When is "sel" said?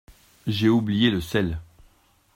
1.21-1.59